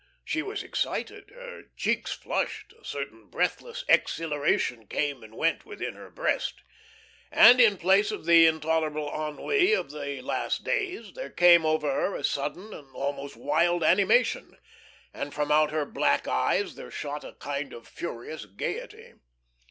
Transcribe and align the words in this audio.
She 0.25 0.41
was 0.41 0.63
excited, 0.63 1.29
her 1.29 1.65
cheeks 1.77 2.11
flushed, 2.11 2.73
a 2.73 2.83
certain 2.83 3.27
breathless 3.29 3.85
exhilaration 3.87 4.87
came 4.87 5.21
and 5.21 5.35
went 5.37 5.63
within 5.63 5.93
her 5.93 6.09
breast, 6.09 6.63
and 7.31 7.61
in 7.61 7.77
place 7.77 8.09
of 8.09 8.25
the 8.25 8.47
intolerable 8.47 9.13
ennui 9.13 9.73
of 9.73 9.91
the 9.91 10.19
last 10.23 10.63
days, 10.63 11.13
there 11.13 11.29
came 11.29 11.67
over 11.67 11.91
her 11.93 12.15
a 12.15 12.23
sudden, 12.23 12.73
an 12.73 12.89
almost 12.95 13.35
wild 13.37 13.83
animation, 13.83 14.57
and 15.13 15.35
from 15.35 15.51
out 15.51 15.69
her 15.69 15.85
black 15.85 16.27
eyes 16.27 16.73
there 16.73 16.89
shot 16.89 17.23
a 17.23 17.33
kind 17.33 17.71
of 17.71 17.87
furious 17.87 18.45
gaiety. 18.45 19.13